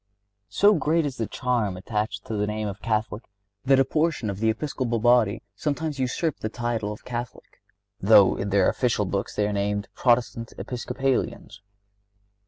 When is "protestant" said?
9.93-10.53